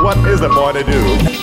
[0.00, 1.00] What is a boy to do?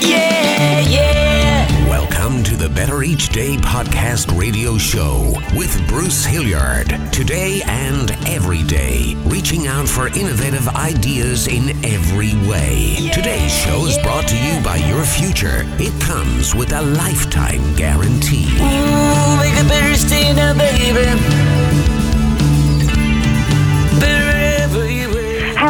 [0.08, 1.90] Yeah, yeah.
[1.90, 6.90] Welcome to the Better Each Day podcast radio show with Bruce Hilliard.
[7.12, 13.10] Today and every day, reaching out for innovative ideas in every way.
[13.12, 15.64] Today's show is brought to you by your future.
[15.80, 18.46] It comes with a lifetime guarantee.
[18.58, 21.63] Ooh, make a better stay now, baby.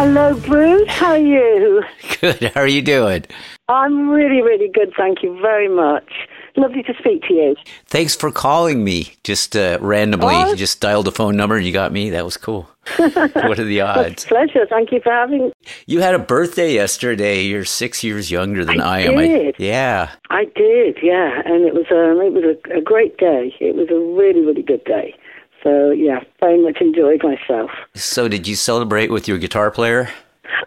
[0.05, 0.89] Hello, Bruce.
[0.89, 1.81] How are you?
[2.19, 2.51] Good.
[2.53, 3.23] How are you doing?
[3.69, 4.91] I'm really, really good.
[4.97, 6.11] Thank you very much.
[6.57, 7.55] Lovely to speak to you.
[7.85, 9.13] Thanks for calling me.
[9.23, 10.49] Just uh, randomly, Oh.
[10.49, 12.09] you just dialed a phone number and you got me.
[12.09, 12.67] That was cool.
[12.97, 14.25] what are the odds?
[14.25, 14.65] Pleasure.
[14.69, 15.45] Thank you for having.
[15.45, 15.53] me.
[15.87, 17.43] You had a birthday yesterday.
[17.43, 19.15] You're six years younger than I, I am.
[19.17, 19.55] did.
[19.57, 20.11] yeah.
[20.29, 23.55] I did, yeah, and it was um, it was a, a great day.
[23.61, 25.15] It was a really, really good day.
[25.63, 27.71] So yeah, very much enjoyed myself.
[27.95, 30.09] So, did you celebrate with your guitar player?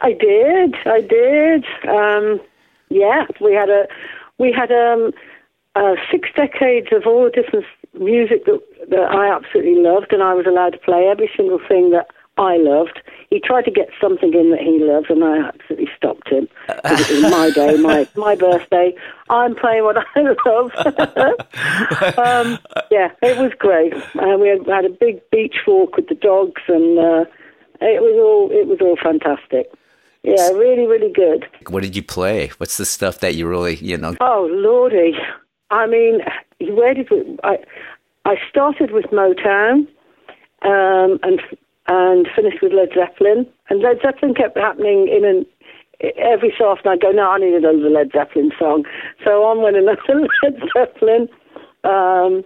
[0.00, 0.74] I did.
[0.86, 1.64] I did.
[1.86, 2.40] Um,
[2.88, 3.86] yeah, we had a
[4.38, 5.12] we had um,
[5.74, 7.66] uh, six decades of all different
[7.98, 11.90] music that that I absolutely loved, and I was allowed to play every single thing
[11.90, 12.08] that
[12.38, 13.00] I loved.
[13.30, 16.48] He tried to get something in that he loved, and I absolutely stopped him.
[16.84, 18.94] 'Cause it was my day, my my birthday.
[19.30, 20.70] I'm playing what I love.
[22.18, 22.58] um,
[22.90, 23.94] yeah, it was great.
[23.94, 27.24] Uh, we had, had a big beach walk with the dogs, and uh,
[27.80, 29.70] it was all it was all fantastic.
[30.22, 31.46] Yeah, really, really good.
[31.70, 32.48] What did you play?
[32.58, 34.14] What's the stuff that you really, you know?
[34.20, 35.16] Oh lordy!
[35.70, 36.20] I mean,
[36.60, 37.38] where did we?
[37.44, 37.58] I
[38.24, 39.86] I started with Motown,
[40.62, 41.40] um, and
[41.88, 43.46] and finished with Led Zeppelin.
[43.68, 45.46] And Led Zeppelin kept happening in an
[46.18, 46.88] every so often.
[46.92, 48.84] I'd go, no, I need another Led Zeppelin song.
[49.24, 50.02] So on went another
[50.42, 51.28] Led Zeppelin.
[51.84, 52.44] Um,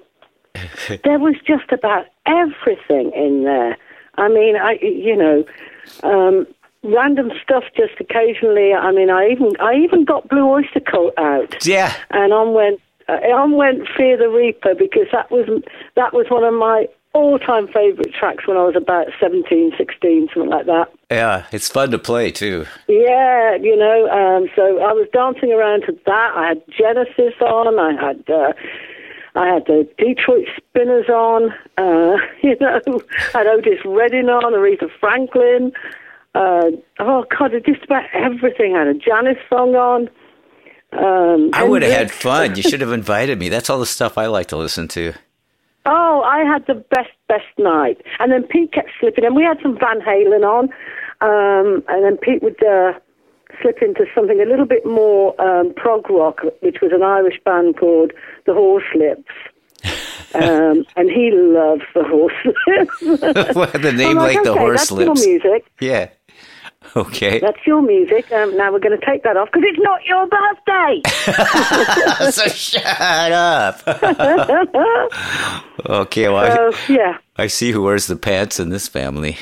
[1.05, 3.77] there was just about everything in there.
[4.17, 5.45] I mean, I you know.
[6.03, 6.47] Um,
[6.83, 8.73] Random stuff just occasionally.
[8.73, 11.93] I mean, I even I even got Blue Oyster Cult out Yeah.
[12.11, 15.47] and on went uh, on went Fear the Reaper because that was
[15.97, 20.50] that was one of my all-time favorite tracks when I was about 17, 16, something
[20.50, 20.93] like that.
[21.10, 21.47] Yeah.
[21.53, 22.66] It's fun to play too.
[22.88, 24.09] Yeah, you know.
[24.10, 26.32] Um, so I was dancing around to that.
[26.37, 27.78] I had Genesis on.
[27.78, 28.28] I had.
[28.28, 28.53] Uh,
[29.37, 32.81] I had the Detroit Spinners on, uh, you know,
[33.32, 35.72] I had Otis Redding on, Aretha Franklin.
[36.34, 38.75] Uh, oh God, just about everything.
[38.75, 40.10] I had a Janis song on.
[40.93, 42.56] Um, I would have had fun.
[42.56, 43.49] You should have invited me.
[43.49, 45.12] That's all the stuff I like to listen to.
[45.87, 47.99] Oh, I had the best, best night.
[48.19, 50.69] And then Pete kept slipping, and we had some Van Halen on.
[51.23, 52.93] Um, and then Pete would uh,
[53.61, 57.79] slip into something a little bit more um, prog rock, which was an Irish band
[57.79, 58.13] called
[58.47, 59.25] the Horslips.
[60.35, 63.55] um, and he loves the Horslips.
[63.55, 65.27] Well, the name I'm like, the okay, horse that's lips.
[65.27, 65.67] music.
[65.81, 66.11] Yeah.
[66.97, 67.39] Okay.
[67.39, 68.33] That's your music.
[68.33, 71.03] Um, now we're going to take that off because it's not your birthday.
[72.33, 73.81] so shut up.
[75.87, 77.19] okay, well, so yeah.
[77.37, 79.37] I, I see who wears the pants in this family.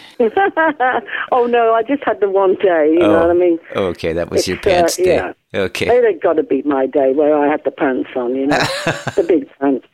[1.33, 2.91] oh no, I just had the one day.
[2.93, 3.59] You know what I mean?
[3.75, 5.15] Okay, that was It's, your uh, pants day.
[5.17, 5.33] yeah.
[5.55, 5.87] Okay.
[5.89, 8.59] It had got to be my day where I had the pants on, you know,
[9.17, 9.87] the big pants.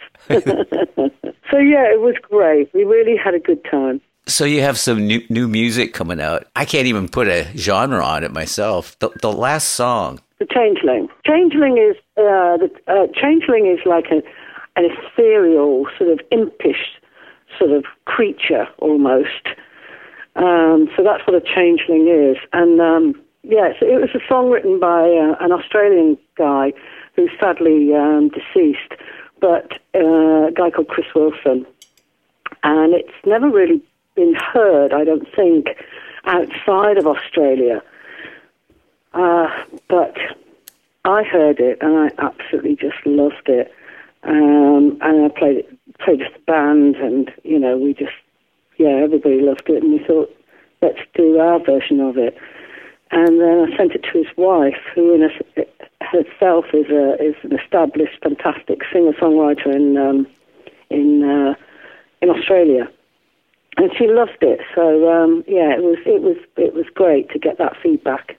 [1.50, 2.72] so yeah, it was great.
[2.74, 4.00] We really had a good time.
[4.26, 6.46] So you have some new new music coming out.
[6.56, 8.98] I can't even put a genre on it myself.
[8.98, 10.20] The, the last song.
[10.38, 11.08] The changeling.
[11.26, 14.22] Changeling is uh, the uh, changeling is like a,
[14.76, 16.98] an ethereal, sort of impish,
[17.58, 19.46] sort of creature almost.
[20.36, 22.38] Um, so that's what a changeling is.
[22.54, 26.72] And um, yeah, so it was a song written by uh, an Australian guy
[27.14, 28.94] who's sadly um, deceased,
[29.40, 31.66] but uh, a guy called Chris Wilson.
[32.62, 33.82] And it's never really
[34.14, 35.68] been heard, I don't think,
[36.24, 37.82] outside of Australia.
[39.12, 39.48] Uh,
[39.88, 40.16] but
[41.04, 43.72] I heard it and I absolutely just loved it.
[44.24, 48.12] Um, and I played it, played with the band, and you know, we just,
[48.78, 50.34] yeah, everybody loved it, and we thought,
[50.80, 52.36] let's do our version of it.
[53.10, 55.64] And then I sent it to his wife, who in a,
[56.04, 60.26] herself is a is an established, fantastic singer songwriter in um,
[60.88, 61.54] in uh,
[62.22, 62.88] in Australia,
[63.76, 64.60] and she loved it.
[64.74, 68.38] So um, yeah, it was it was it was great to get that feedback.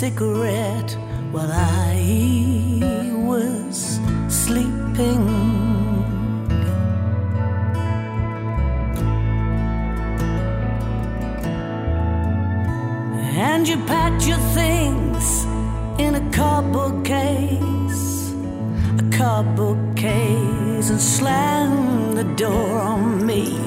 [0.00, 0.96] Cigarette
[1.30, 2.80] while I
[3.28, 5.28] was sleeping.
[13.36, 15.44] And you packed your things
[16.00, 18.32] in a cardboard case,
[19.04, 23.58] a cardboard case, and slammed the door on me,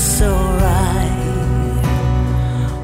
[0.00, 1.12] it's alright.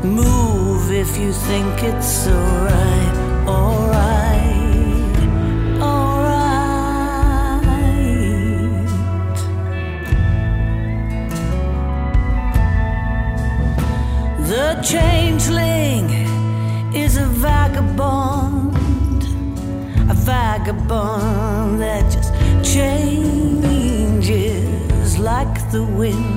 [0.04, 3.16] Move if you think it's alright,
[3.48, 5.16] alright,
[5.80, 6.36] alright.
[14.52, 16.10] The changeling
[16.94, 18.74] is a vagabond,
[20.10, 22.34] a vagabond that just
[22.74, 23.88] changes
[25.18, 26.35] like the wind.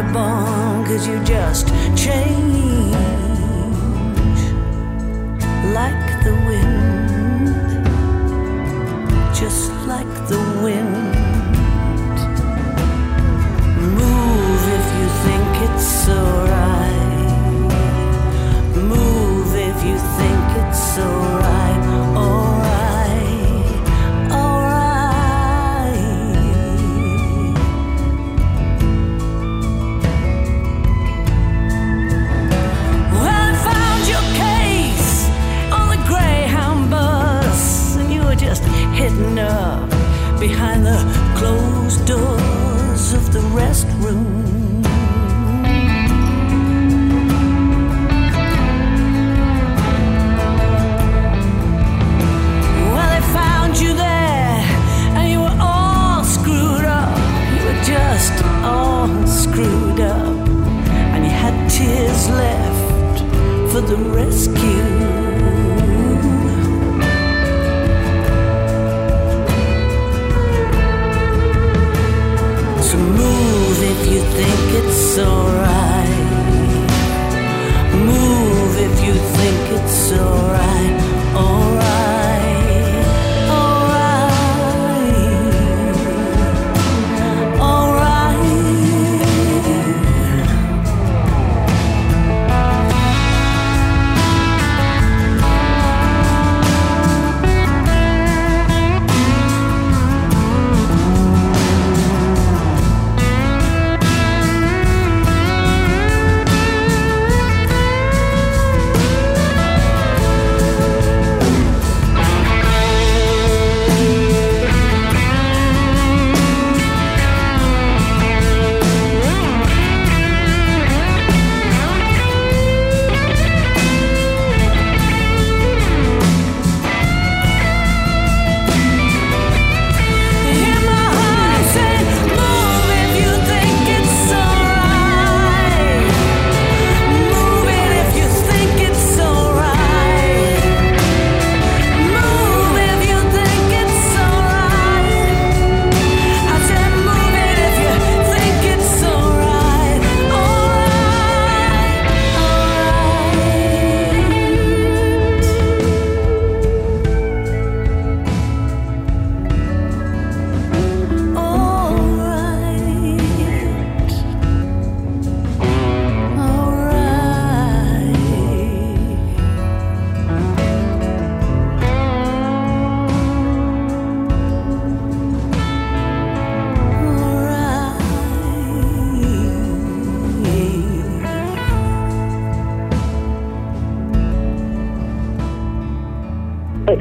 [0.00, 2.94] Vagabond, cause you just change
[5.74, 7.56] like the wind.
[9.34, 11.14] Just like the wind.
[13.94, 17.66] Move if you think it's alright.
[18.76, 21.29] Move if you think it's alright.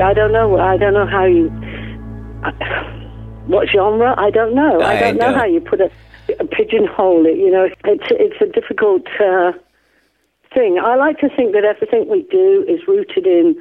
[0.10, 0.58] I don't know.
[0.58, 1.50] I don't know how you.
[3.46, 4.16] What genre?
[4.18, 4.82] I don't know.
[4.82, 5.38] I, I don't know know.
[5.38, 5.92] how you put a,
[6.40, 7.38] a pigeonhole it.
[7.38, 9.52] You know, it's it's a difficult uh,
[10.52, 10.80] thing.
[10.84, 13.56] I like to think that everything we do is rooted in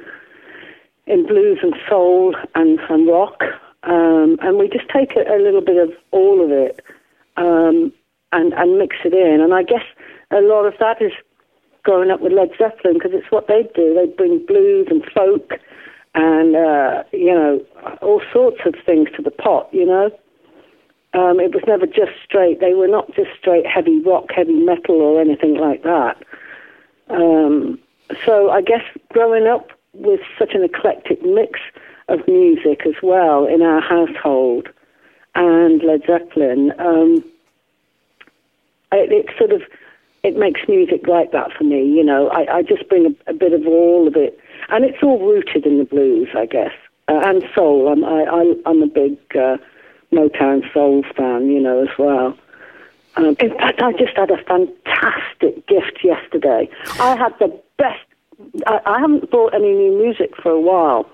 [1.05, 3.43] in blues and soul and, and rock,
[3.83, 6.81] um, and we just take a, a little bit of all of it
[7.37, 7.93] um,
[8.31, 9.39] and and mix it in.
[9.39, 9.85] And I guess
[10.31, 11.11] a lot of that is
[11.83, 13.93] growing up with Led Zeppelin because it's what they do.
[13.93, 15.59] They bring blues and folk
[16.15, 17.65] and uh, you know
[18.01, 19.69] all sorts of things to the pot.
[19.71, 20.05] You know,
[21.13, 22.59] um, it was never just straight.
[22.59, 26.17] They were not just straight heavy rock, heavy metal, or anything like that.
[27.09, 27.79] Um,
[28.25, 31.59] so I guess growing up with such an eclectic mix
[32.07, 34.69] of music as well in our household
[35.35, 37.23] and Led Zeppelin, um,
[38.91, 39.61] it, it sort of
[40.23, 41.85] it makes music like that for me.
[41.85, 44.37] You know, I, I just bring a, a bit of all of it,
[44.71, 46.73] and it's all rooted in the blues, I guess,
[47.07, 47.87] uh, and soul.
[47.87, 49.57] I'm I, I, I'm a big uh,
[50.11, 52.37] Motown soul fan, you know, as well.
[53.15, 56.69] Um, in fact, I just had a fantastic gift yesterday.
[56.99, 57.99] I had the best.
[58.65, 61.09] I, I haven't bought any new music for a while,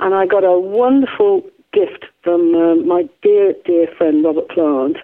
[0.00, 4.96] and I got a wonderful gift from uh, my dear, dear friend Robert Plant,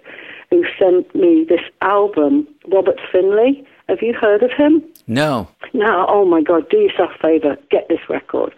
[0.49, 2.47] who sent me this album.
[2.71, 3.65] Robert Finley.
[3.89, 4.83] Have you heard of him?
[5.07, 5.47] No.
[5.73, 8.53] Now, oh my God, do yourself a favour, get this record.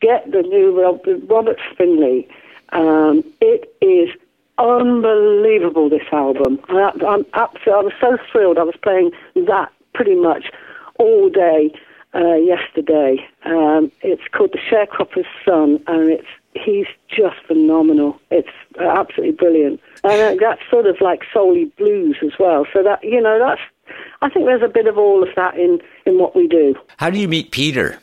[0.00, 0.80] Get the new
[1.28, 2.26] Robert Finley.
[2.70, 4.08] Um, it is
[4.56, 6.58] unbelievable, this album.
[6.68, 8.58] I, I'm absolutely, I was so thrilled.
[8.58, 10.50] I was playing that pretty much
[10.98, 11.74] all day
[12.14, 13.26] uh, yesterday.
[13.44, 18.18] Um, it's called The Sharecropper's Son, and it's he's just phenomenal.
[18.30, 19.80] It's absolutely brilliant.
[20.04, 22.66] And uh, that's sort of like solely blues as well.
[22.72, 23.60] So that, you know, that's,
[24.22, 26.74] I think there's a bit of all of that in, in what we do.
[26.96, 27.98] How do you meet Peter?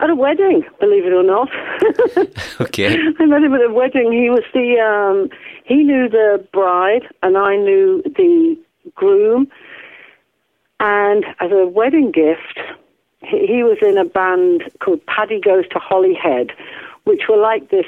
[0.00, 1.48] At a wedding, believe it or not.
[2.60, 2.96] Okay.
[3.18, 4.12] I met him at a wedding.
[4.12, 5.28] He was the, um,
[5.64, 8.56] he knew the bride and I knew the
[8.94, 9.48] groom.
[10.80, 12.58] And as a wedding gift,
[13.22, 16.52] he, he was in a band called Paddy Goes to Holyhead,
[17.04, 17.86] which were like this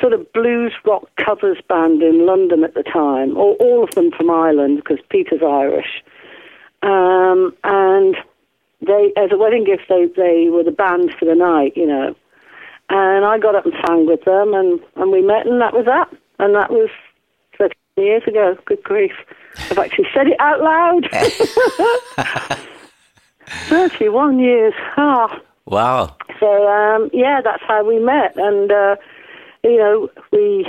[0.00, 4.10] sort of blues rock covers band in London at the time, all, all of them
[4.10, 6.02] from Ireland because Peter's Irish.
[6.82, 8.16] Um, and
[8.86, 12.14] they, as a wedding gift, they, they were the band for the night, you know.
[12.88, 15.86] And I got up and sang with them, and, and we met, and that was
[15.86, 16.08] that.
[16.38, 16.88] And that was
[17.58, 18.56] 13 years ago.
[18.66, 19.12] Good grief.
[19.70, 21.08] I've actually said it out loud.
[23.46, 24.74] 31 years.
[24.96, 25.40] Ah.
[25.66, 26.16] Wow.
[26.40, 28.96] So um, yeah, that's how we met, and uh,
[29.64, 30.66] you know we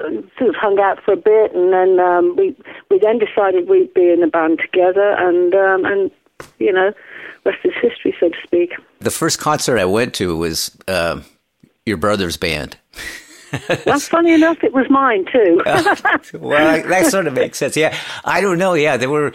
[0.00, 2.56] sort of hung out for a bit, and then um, we
[2.90, 6.10] we then decided we'd be in a band together, and um, and
[6.58, 6.92] you know,
[7.44, 8.74] rest is history, so to speak.
[9.00, 11.24] The first concert I went to was um,
[11.84, 12.76] your brother's band.
[13.86, 15.62] Well, funny enough, it was mine too.
[16.38, 17.76] well, that sort of makes sense.
[17.76, 18.74] Yeah, I don't know.
[18.74, 19.32] Yeah, they were.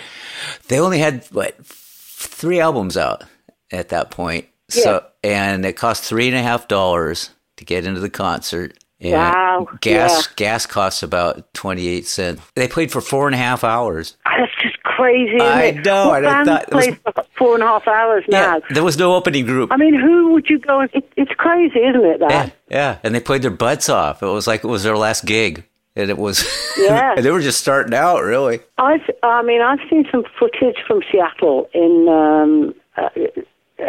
[0.68, 3.24] They only had what three albums out
[3.72, 4.48] at that point.
[4.82, 8.78] So and it cost three and a half dollars to get into the concert.
[9.00, 10.34] And Wow, Gas yeah.
[10.38, 12.42] gas costs about twenty eight cents.
[12.56, 14.16] They played for four and a half hours.
[14.26, 15.40] That's just crazy.
[15.42, 15.86] I it?
[15.86, 18.56] know, and I thought it was- for four and a half hours now?
[18.56, 19.72] Yeah, there was no opening group.
[19.74, 20.90] I mean, who would you go and?
[20.94, 22.20] It, it's crazy, isn't it?
[22.20, 22.32] That.
[22.32, 24.24] Yeah, yeah, and they played their butts off.
[24.24, 25.66] It was like it was their last gig,
[25.98, 26.46] and it was.
[26.76, 27.14] Yeah.
[27.16, 28.60] and they were just starting out, really.
[28.80, 33.10] I've, I mean, I've seen some footage from Seattle in, um, uh,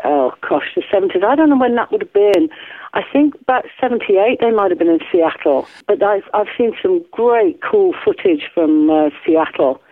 [0.05, 1.25] oh gosh, the 70s.
[1.25, 2.49] I don't know when that would have been.
[2.95, 5.67] I think about 78 they might have been in Seattle.
[5.87, 9.83] But I've, I've seen some great, cool footage from uh, Seattle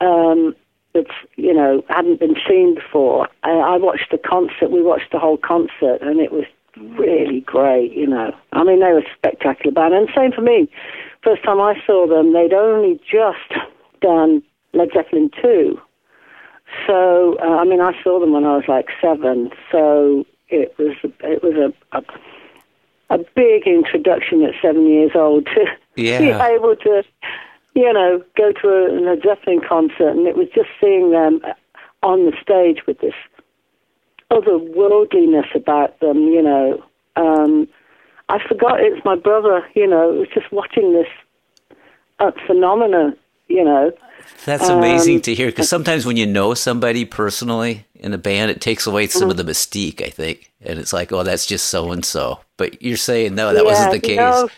[0.00, 0.54] um,
[0.94, 3.28] that's, you know, hadn't been seen before.
[3.42, 6.44] I, I watched the concert, we watched the whole concert, and it was
[6.76, 8.34] really great, you know.
[8.52, 9.94] I mean, they were a spectacular band.
[9.94, 10.68] And same for me.
[11.22, 13.62] First time I saw them, they'd only just
[14.00, 14.42] done
[14.74, 15.80] Led Zeppelin 2.
[16.86, 19.50] So, uh, I mean, I saw them when I was like seven.
[19.70, 22.02] So it was it was a a,
[23.14, 26.18] a big introduction at seven years old to yeah.
[26.18, 27.02] be able to,
[27.74, 31.40] you know, go to a Led Zeppelin concert, and it was just seeing them
[32.02, 33.14] on the stage with this
[34.30, 36.18] otherworldliness about them.
[36.28, 36.84] You know,
[37.16, 37.68] um,
[38.28, 39.66] I forgot it's my brother.
[39.74, 41.08] You know, it was just watching this
[42.18, 43.16] uh, phenomena.
[43.52, 43.92] You know.
[44.44, 48.50] That's amazing Um, to hear because sometimes when you know somebody personally in a band,
[48.50, 49.30] it takes away some Mm-hmm.
[49.30, 50.50] of the mystique, I think.
[50.64, 52.40] And it's like, oh, that's just so and so.
[52.56, 54.18] But you're saying, no, that wasn't the case.
[54.18, 54.48] No,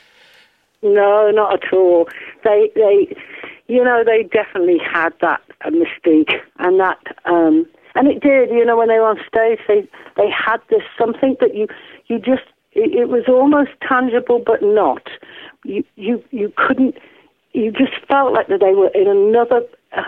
[0.83, 2.09] no, not at all.
[2.45, 3.15] They, they,
[3.69, 8.51] you know, they definitely had that uh, mystique, and that, um, and it did.
[8.51, 9.87] You know, when they were on stage, they
[10.17, 11.67] they had this something that you,
[12.07, 15.09] you just, it, it was almost tangible, but not.
[15.65, 16.97] You, you, you couldn't.
[17.55, 19.63] You just felt like that they were in another.
[19.97, 20.03] Uh,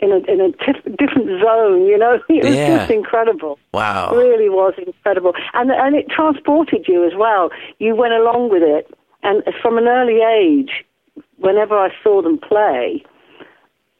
[0.00, 2.78] in a in a tif- different zone, you know, it was Yeah.
[2.78, 4.10] just incredible Wow.
[4.12, 7.50] It really was incredible, and and it transported you as well.
[7.80, 8.86] You went along with it,
[9.24, 10.84] and from an early age,
[11.38, 13.02] whenever I saw them play,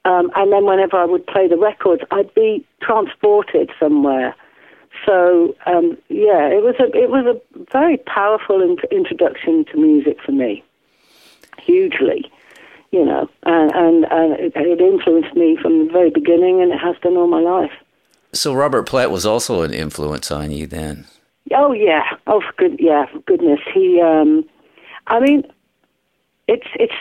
[0.04, 4.36] um, and then whenever I would play the records, I'd be transported somewhere
[5.06, 7.36] So um, yeah, it was a it was a
[7.72, 10.62] very powerful in- introduction to music for me,
[11.60, 12.30] hugely,
[12.90, 16.78] you know, and, and, and it, it influenced me from the very beginning, and it
[16.78, 17.72] has done all my life.
[18.32, 21.06] So Robert Plant was also an influence on you then.
[21.54, 23.60] Oh yeah, oh for good, yeah, for goodness.
[23.72, 24.44] He, um,
[25.06, 25.44] I mean,
[26.46, 26.92] it's it's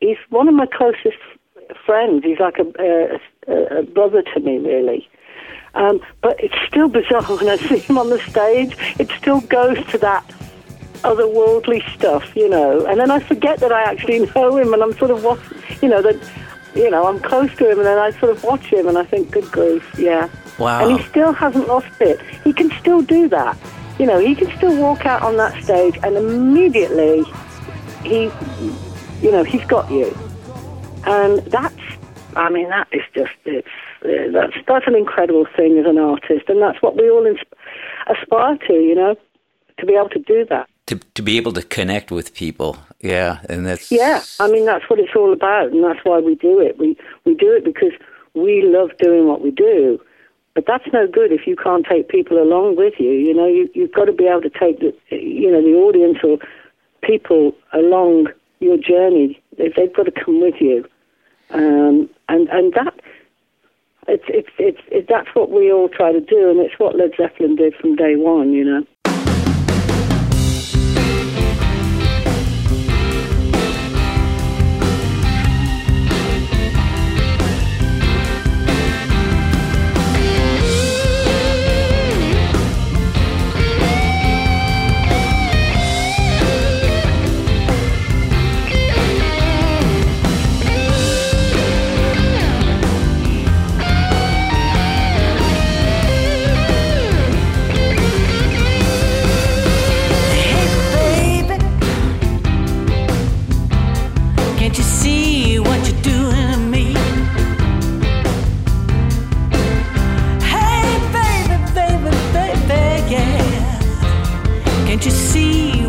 [0.00, 1.16] he's one of my closest
[1.86, 2.24] friends.
[2.24, 5.08] He's like a, a, a brother to me, really.
[5.74, 8.76] Um, but it's still bizarre when I see him on the stage.
[8.98, 10.24] It still goes to that
[11.02, 12.86] otherworldly stuff, you know.
[12.86, 15.40] And then I forget that I actually know him, and I'm sort of, watch,
[15.82, 16.16] you know, that,
[16.74, 19.04] you know, I'm close to him, and then I sort of watch him, and I
[19.04, 20.28] think, good grief, yeah.
[20.58, 20.88] Wow.
[20.88, 22.20] And he still hasn't lost it.
[22.44, 23.56] He can still do that.
[23.98, 27.24] You know, he can still walk out on that stage, and immediately
[28.02, 28.30] he,
[29.22, 30.16] you know, he's got you.
[31.06, 31.74] And that's,
[32.36, 33.68] I mean, that is just, it's,
[34.04, 36.48] uh, that's, that's an incredible thing as an artist.
[36.48, 37.26] And that's what we all
[38.06, 39.16] aspire to, you know,
[39.78, 40.68] to be able to do that.
[40.90, 42.76] To, to be able to connect with people.
[43.00, 43.40] Yeah.
[43.48, 43.90] And that's.
[43.90, 44.22] Yeah.
[44.38, 45.72] I mean, that's what it's all about.
[45.72, 46.78] And that's why we do it.
[46.78, 47.92] We, we do it because
[48.34, 50.00] we love doing what we do.
[50.54, 53.12] But that's no good if you can't take people along with you.
[53.12, 56.18] You know, you, you've got to be able to take the, you know, the audience
[56.24, 56.38] or
[57.02, 58.26] people along
[58.58, 59.40] your journey.
[59.56, 60.84] They've, they've got to come with you,
[61.50, 62.94] um, and and that
[64.08, 67.12] it's it's it's it, that's what we all try to do, and it's what Led
[67.16, 68.52] Zeppelin did from day one.
[68.52, 68.86] You know.
[114.90, 115.79] Can't you see?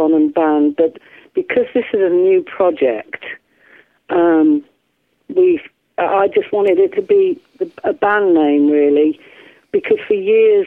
[0.00, 0.98] Or and Band, but
[1.34, 3.24] because this is a new project,
[4.08, 4.64] um,
[5.28, 5.60] we
[5.98, 7.40] I just wanted it to be
[7.84, 9.20] a band name really,
[9.72, 10.66] because for years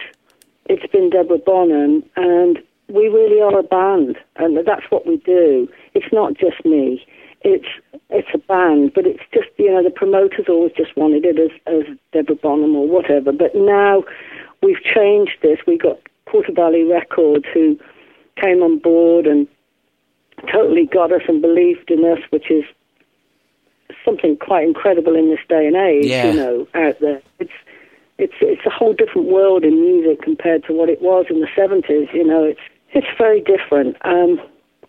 [0.65, 5.67] it's been Deborah Bonham, and we really are a band, and that's what we do.
[5.93, 7.05] It's not just me.
[7.41, 7.67] It's
[8.09, 11.51] it's a band, but it's just you know the promoters always just wanted it as
[11.65, 13.31] as Deborah Bonham or whatever.
[13.31, 14.03] But now
[14.61, 15.59] we've changed this.
[15.67, 17.77] We've got Quarto Valley Records who
[18.35, 19.47] came on board and
[20.51, 22.63] totally got us and believed in us, which is
[24.03, 26.05] something quite incredible in this day and age.
[26.05, 26.27] Yeah.
[26.27, 27.51] You know, out there, it's
[28.17, 31.47] it's it's a whole different world in music compared to what it was in the
[31.55, 32.07] seventies.
[32.13, 33.97] You know, it's it's very different.
[34.01, 34.41] Um,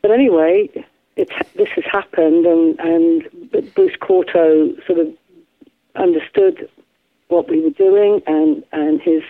[0.03, 0.69] but anyway,
[1.17, 5.09] it's this has happened, and and Bruce Quarto sort of
[5.97, 6.69] understood
[7.29, 9.23] what we were doing, and and his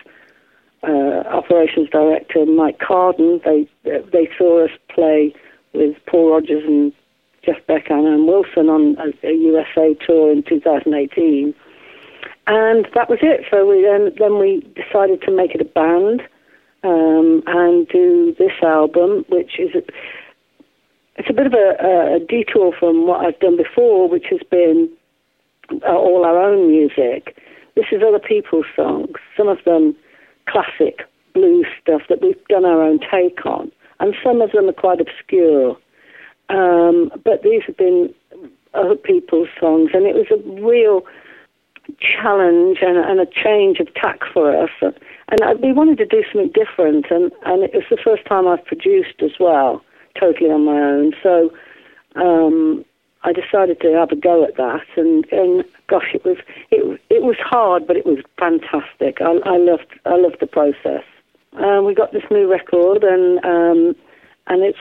[0.86, 3.40] uh, operations director Mike Carden.
[3.44, 5.34] They they saw us play
[5.72, 6.92] with Paul Rodgers and
[7.44, 11.54] Jeff Beck and Ann Wilson on a, a USA tour in 2018,
[12.46, 13.44] and that was it.
[13.50, 16.22] So we then then we decided to make it a band
[16.82, 19.74] um, and do this album, which is.
[19.74, 19.82] A,
[21.16, 24.90] it's a bit of a, a detour from what I've done before, which has been
[25.70, 27.36] uh, all our own music.
[27.76, 29.14] This is other people's songs.
[29.36, 29.94] Some of them
[30.48, 31.02] classic
[31.34, 35.00] blues stuff that we've done our own take on, and some of them are quite
[35.00, 35.76] obscure.
[36.48, 38.14] Um, but these have been
[38.74, 41.02] other people's songs, and it was a real
[42.00, 44.70] challenge and, and a change of tack for us.
[44.80, 48.46] And I, we wanted to do something different, and, and it was the first time
[48.46, 49.82] I've produced as well,
[50.18, 51.12] totally on my own.
[51.22, 51.52] So
[52.16, 52.84] um,
[53.24, 56.36] I decided to have a go at that, and, and gosh, it was
[56.70, 59.20] it it was hard, but it was fantastic.
[59.20, 61.04] I, I loved I loved the process.
[61.54, 63.96] Um, we got this new record, and um,
[64.46, 64.78] and it's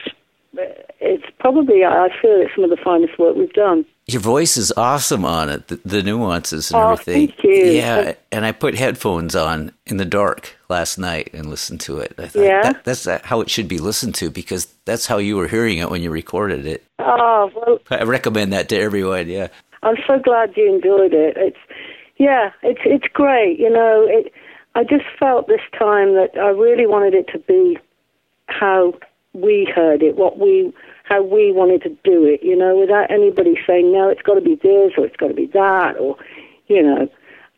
[1.00, 3.84] it's probably I feel it's some of the finest work we've done.
[4.06, 7.28] Your voice is awesome on it, the, the nuances and Oh, everything.
[7.28, 7.54] thank you.
[7.72, 12.14] Yeah, and I put headphones on in the dark last night and listened to it.
[12.18, 12.62] I thought Yeah?
[12.72, 15.90] that, that's how it should be listened to because that's how you were hearing it
[15.90, 16.84] when you recorded it.
[16.98, 19.28] Oh well, I recommend that to everyone.
[19.28, 19.48] Yeah.
[19.82, 21.36] I'm so glad you enjoyed it.
[21.36, 21.58] It's
[22.16, 23.58] yeah, it's it's great.
[23.58, 24.32] You know, it.
[24.76, 27.78] I just felt this time that I really wanted it to be
[28.48, 28.92] how
[29.34, 30.72] we heard it, what we
[31.04, 32.42] how we wanted to do it.
[32.42, 35.34] You know, without anybody saying no, it's got to be this or it's got to
[35.34, 36.16] be that or
[36.68, 37.08] you know.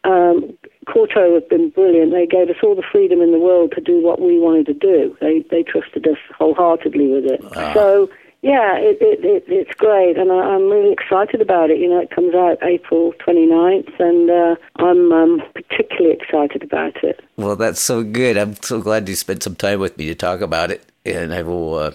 [0.04, 2.12] Um, Quarto have been brilliant.
[2.12, 4.74] They gave us all the freedom in the world to do what we wanted to
[4.74, 5.16] do.
[5.20, 7.42] They they trusted us wholeheartedly with it.
[7.74, 8.08] So
[8.46, 11.80] yeah, it, it, it it's great, and I, I'm really excited about it.
[11.80, 17.24] You know, it comes out April 29th, and uh, I'm um, particularly excited about it.
[17.36, 18.36] Well, that's so good.
[18.36, 21.42] I'm so glad you spent some time with me to talk about it, and I
[21.42, 21.90] will uh,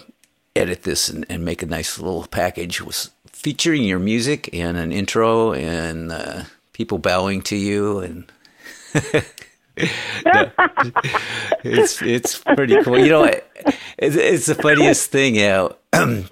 [0.54, 4.92] edit this and, and make a nice little package with, featuring your music and an
[4.92, 6.42] intro and uh,
[6.74, 8.30] people bowing to you and.
[11.64, 12.98] It's it's pretty cool.
[12.98, 13.48] You know, it,
[13.96, 15.70] it's, it's the funniest thing, you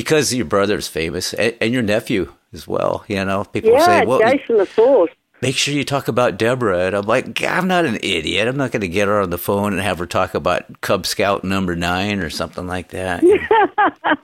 [0.00, 3.04] because your brother's famous and, and your nephew as well.
[3.08, 5.10] You know, people Yeah, say, "Well, Jason, of course.
[5.42, 6.86] make sure you talk about Deborah.
[6.86, 8.46] And I'm like, I'm not an idiot.
[8.46, 11.04] I'm not going to get her on the phone and have her talk about Cub
[11.04, 13.22] Scout number nine or something like that.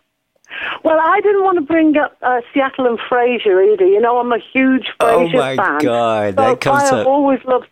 [0.85, 3.87] Well, I didn't want to bring up uh, Seattle and Frasier either.
[3.87, 5.35] You know, I'm a huge Frasier.
[5.35, 5.79] Oh, my fan.
[5.81, 7.07] God, So that comes I have up.
[7.09, 7.69] always loved.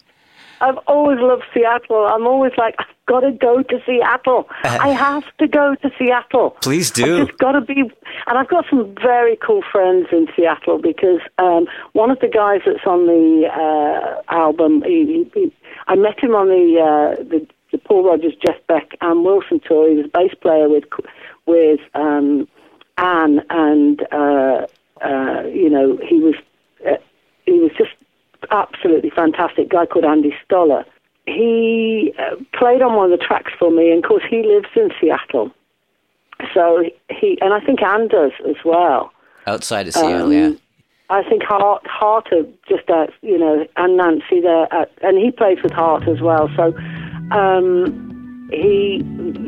[0.62, 2.07] I've always loved Seattle.
[2.07, 4.48] I'm always like, I've got to go to Seattle.
[4.62, 6.51] I have to go to Seattle.
[6.62, 7.27] Please do.
[7.27, 7.81] just got to be,
[8.27, 12.61] and I've got some very cool friends in Seattle because um, one of the guys
[12.64, 15.53] that's on the uh, album, he, he, he,
[15.88, 19.88] I met him on the, uh, the the Paul Rodgers, Jeff Beck, and Wilson tour.
[19.88, 20.85] He was a bass player with
[21.46, 22.46] with um,
[22.98, 24.66] Ann, and uh,
[25.01, 26.35] uh, you know he was
[26.87, 26.98] uh,
[27.46, 27.92] he was just
[28.50, 29.70] absolutely fantastic.
[29.70, 30.85] Guy called Andy Stoller.
[31.26, 34.68] He uh, played on one of the tracks for me, and of course he lives
[34.74, 35.52] in Seattle.
[36.52, 39.12] So he and I think Ann does as well.
[39.46, 40.50] Outside of Seattle, Um, yeah.
[41.11, 45.31] I think Heart, Heart are just at, you know, and Nancy there, at, and he
[45.31, 46.48] plays with Heart as well.
[46.57, 46.74] So
[47.37, 49.02] um, he,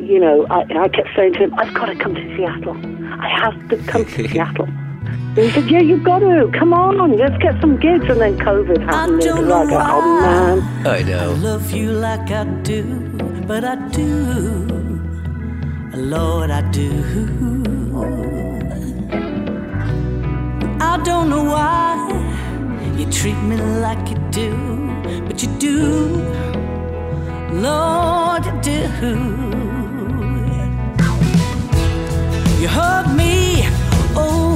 [0.07, 2.77] you know, I, I kept saying to him, I've got to come to Seattle.
[3.21, 4.69] I have to come to Seattle.
[5.07, 6.49] And he said, Yeah, you've got to.
[6.57, 8.09] Come on, let's get some gigs.
[8.09, 8.91] And then COVID happened.
[8.91, 10.87] I don't and it was know like, oh man.
[10.87, 11.33] I know.
[11.33, 12.83] love you like I do,
[13.47, 14.95] but I do.
[15.97, 16.91] Lord, I do.
[20.81, 24.51] I don't know why you treat me like you do,
[25.27, 26.23] but you do.
[27.53, 28.81] Lord, you do.
[32.61, 33.67] You hug me
[34.17, 34.54] over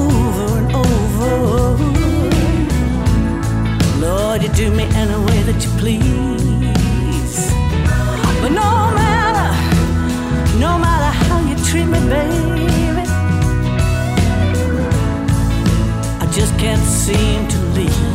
[4.00, 7.50] Lord, you do me any way that you please.
[8.40, 9.50] But no matter,
[10.59, 13.02] no matter how you treat me, baby,
[16.20, 18.08] I just can't seem to leave.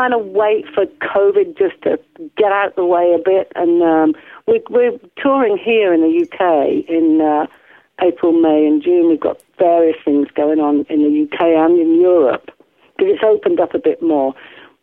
[0.00, 1.98] Trying to wait for COVID just to
[2.38, 4.14] get out the way a bit, and um,
[4.46, 7.46] we, we're touring here in the UK in uh,
[8.02, 9.10] April, May, and June.
[9.10, 12.50] We've got various things going on in the UK and in Europe
[12.96, 14.34] because it's opened up a bit more.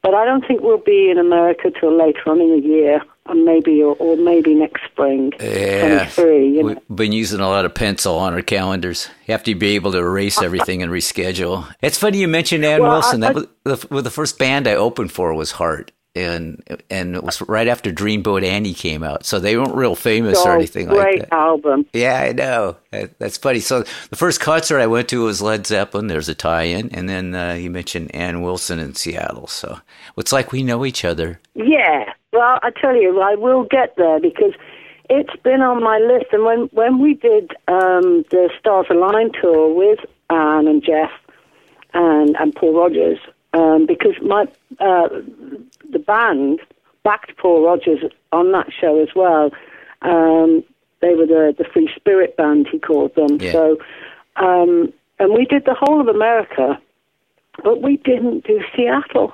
[0.04, 3.36] But I don't think we'll be in America till later on in the year, or
[3.36, 6.68] maybe or, or maybe next spring, Yeah, 23, you know.
[6.88, 9.10] we've been using a lot of pencil on our calendars.
[9.28, 11.72] You have to be able to erase everything and reschedule.
[11.82, 13.24] It's funny you mentioned Ann Well, Wilson.
[13.24, 17.16] I- that was the, well, the first band I opened for was Heart, and and
[17.16, 20.56] it was right after Dreamboat Annie came out, so they weren't real famous or Oh,
[20.56, 21.04] anything like that.
[21.04, 21.86] Great album.
[21.94, 22.78] Yeah, I know.
[22.92, 23.60] That- That's funny.
[23.60, 26.08] So the first concert I went to was Led Zeppelin.
[26.08, 29.46] There's a tie-in, and then uh, you mentioned Ann Wilson in Seattle.
[29.48, 29.80] So
[30.18, 31.40] it's like we know each other.
[31.54, 32.14] Yeah.
[32.34, 34.54] Well, I tell you, I will get there because
[35.10, 36.28] it's been on my list.
[36.34, 41.12] And when when we did um, the Stars Align tour with Ann and Jeff
[41.94, 43.20] and and Paul Rodgers,
[43.54, 44.44] um, because my
[44.80, 45.08] uh,
[45.90, 46.60] the band
[47.04, 49.52] backed Paul Rodgers on that show as well.
[50.02, 50.64] Um,
[51.02, 53.38] they were the the Free Spirit band, he called them.
[53.40, 53.54] Yeah.
[53.54, 53.78] So,
[54.36, 56.80] um, and we did the whole of America,
[57.64, 59.34] but we didn't do Seattle.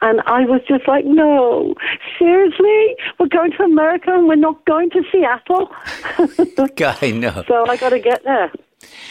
[0.00, 1.74] And I was just like, no,
[2.18, 2.96] seriously?
[3.18, 5.70] We're going to America and we're not going to Seattle?
[7.00, 7.44] I know.
[7.48, 8.52] so I got to get there.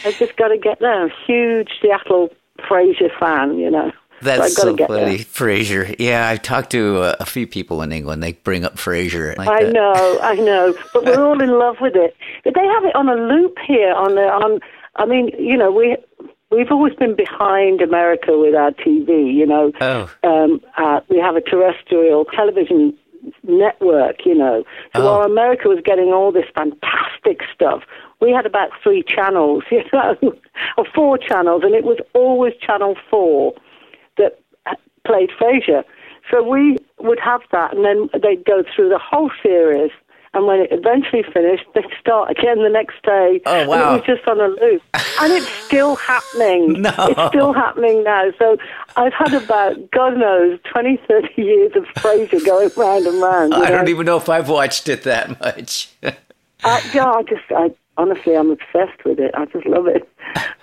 [0.04, 1.12] I just got to get there.
[1.26, 3.92] Huge Seattle Frasier fan, you know.
[4.20, 5.18] That's so so funny.
[5.18, 5.94] Frasier.
[5.98, 8.22] Yeah, I've talked to uh, a few people in England.
[8.22, 9.36] They bring up Frasier.
[9.36, 9.72] Like I that.
[9.72, 12.16] know, I know, but we're all in love with it.
[12.44, 13.92] But they have it on a loop here.
[13.94, 14.60] On the on,
[14.96, 15.96] I mean, you know, we
[16.50, 19.32] we've always been behind America with our TV.
[19.34, 20.10] You know, Oh.
[20.24, 22.94] um, uh, we have a terrestrial television
[23.42, 24.24] network.
[24.24, 25.04] You know, so Oh.
[25.18, 27.82] while America was getting all this fantastic stuff,
[28.20, 29.64] we had about three channels.
[29.70, 30.16] You know,
[30.76, 33.54] or four channels, and it was always Channel Four
[34.16, 34.74] that uh,
[35.06, 35.84] played Frasier.
[36.30, 39.90] So we would have that, and then they'd go through the whole series.
[40.34, 43.40] And when it eventually finished, they'd start again the next day.
[43.46, 43.94] Oh, And wow.
[43.94, 44.82] it was just on a loop.
[44.94, 46.82] and it's still happening.
[46.82, 46.92] No.
[46.98, 48.30] It's still happening now.
[48.38, 48.56] So
[48.96, 53.54] I've had about, God knows, 20, 30 years of Frasier going round and round.
[53.54, 55.88] I don't even know if I've watched it that much.
[56.02, 59.30] I, yeah, I just, I, honestly, I'm obsessed with it.
[59.34, 60.08] I just love it.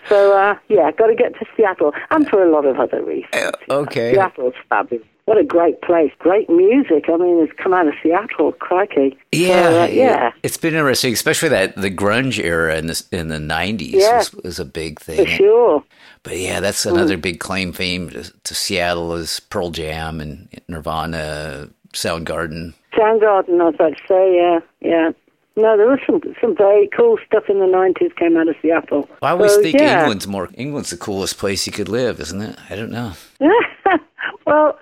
[0.07, 3.53] So, uh, yeah, got to get to Seattle, and for a lot of other reasons.
[3.69, 4.13] okay.
[4.13, 5.07] Seattle's fabulous.
[5.25, 6.11] What a great place.
[6.19, 7.05] Great music.
[7.11, 8.51] I mean, it's come out of Seattle.
[8.53, 9.17] Crikey.
[9.31, 10.31] Yeah, So, uh, yeah.
[10.43, 14.17] It's been interesting, especially that the grunge era in the in the nineties Yeah.
[14.19, 15.25] was, was a big thing.
[15.25, 15.83] For sure.
[16.21, 21.69] But yeah, that's another big claim fame to, to Seattle is Pearl Jam and Nirvana,
[21.93, 22.73] Soundgarden.
[22.93, 25.11] Soundgarden, I was about to say, yeah, yeah.
[25.57, 29.09] No, there was some some very cool stuff in the 90s came out of Seattle.
[29.21, 30.01] I always So, think yeah.
[30.01, 32.59] England's more England's the coolest place you could live, isn't it?
[32.69, 33.13] I don't know.
[34.45, 34.77] well,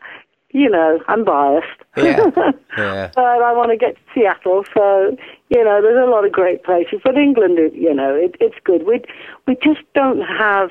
[0.54, 1.68] you know, I'm biased.
[1.98, 2.32] Yeah,
[2.78, 3.12] yeah.
[3.14, 4.64] but I want to get to Seattle.
[4.74, 5.18] So
[5.50, 7.02] you know, there's a lot of great places.
[7.04, 8.86] But England, is- you know, it, it's good.
[8.88, 9.02] We
[9.48, 10.70] we just don't have,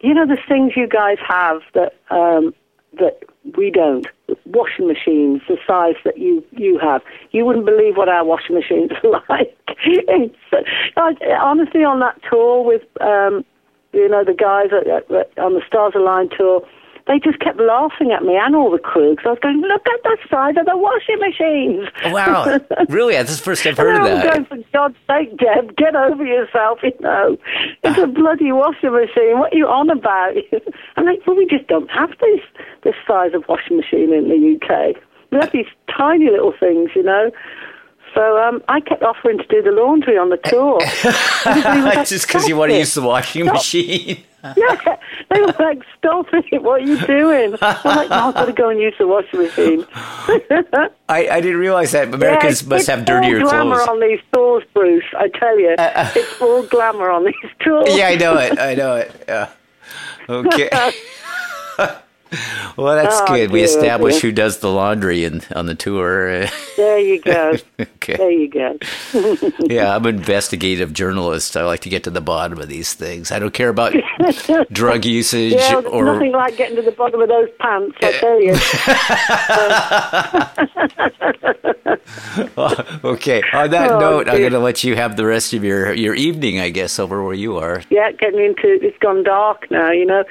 [0.00, 2.54] you know, the things you guys have that um,
[2.98, 3.22] that
[3.56, 4.06] we don't.
[4.46, 8.90] Washing machines, the size that you you have, you wouldn't believe what our washing machines
[9.02, 9.56] are like.
[10.96, 13.44] I, honestly, on that tour with um,
[13.92, 16.66] you know the guys at, at, on the Stars Align tour,
[17.06, 19.86] they just kept laughing at me and all the crew because I was going, look
[19.86, 21.88] at the size of the washing machines.
[22.12, 23.12] Wow, really?
[23.14, 24.34] That's the first I've And heard of I was that.
[24.48, 27.36] going, for God's sake, Deb, get over yourself, you know.
[27.82, 29.38] It's a bloody washing machine.
[29.38, 30.34] What are you on about?
[30.96, 32.40] I'm like, well, we just don't have this,
[32.84, 34.96] this size of washing machine in the UK.
[35.30, 37.30] We have these tiny little things, you know.
[38.14, 40.80] So um, I kept offering to do the laundry on the tour.
[41.44, 44.22] Everybody was like, Just because you want to use the washing machine.
[44.56, 44.96] Yeah,
[45.30, 47.56] they were like, stop it, what are you doing?
[47.62, 49.86] I'm like, no, I've got to go and use the washing machine.
[51.08, 53.52] I, I didn't realize that Americans Yeah, must have dirtier clothes.
[53.52, 53.70] Uh, uh.
[53.74, 55.74] It's all glamour on these tours, Bruce, I tell you.
[55.78, 57.88] it's all glamour on these tours.
[57.96, 58.58] Yeah, I know it.
[58.58, 59.24] I know it.
[59.26, 59.50] Yeah.
[60.28, 60.68] Okay.
[62.76, 63.50] well, that's Oh, good.
[63.50, 64.30] We dear, oh, established dear.
[64.30, 66.46] who does the laundry in, on the tour.
[66.76, 67.54] There you go.
[67.78, 68.16] okay.
[68.16, 68.76] There you go.
[69.60, 71.56] Yeah, I'm an investigative journalist.
[71.56, 73.30] I like to get to the bottom of these things.
[73.30, 73.94] I don't care about
[74.72, 78.40] drug usage Yeah, or nothing like getting to the bottom of those pants, I tell
[78.42, 78.54] you.
[83.04, 83.42] okay.
[83.52, 86.14] On that Oh, note, I'm going to let you have the rest of your your
[86.14, 87.82] evening, I guess, over where you are.
[87.90, 89.90] yeah, getting into it's gone dark now.
[89.90, 90.24] You know,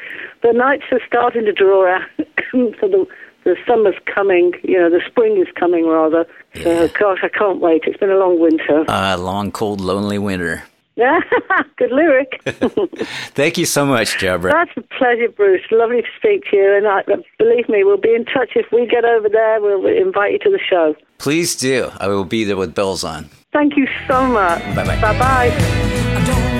[0.44, 2.10] the nights are starting to draw out.
[2.52, 3.08] so the
[3.44, 4.54] the summer's coming.
[4.64, 6.26] You know, the spring is coming rather.
[6.56, 7.84] So, gosh, I can't wait.
[7.86, 8.86] It's been a long winter.
[8.90, 10.64] Uh, long, cold, lonely winter.
[10.96, 11.20] Yeah,
[11.78, 12.42] good lyric.
[12.46, 14.52] Thank you so much, Jabra.
[14.52, 15.64] That's a pleasure, Bruce.
[15.72, 16.76] Lovely to speak to you.
[16.76, 17.02] And I,
[17.38, 19.60] believe me, we'll be in touch if we get over there.
[19.62, 20.96] We'll invite you to the show.
[21.18, 21.90] Please do.
[21.98, 23.30] I will be there with bells on.
[23.52, 24.62] Thank you so much.
[24.76, 25.02] Bye-bye.
[25.02, 25.52] Bye bye.
[25.52, 26.60] I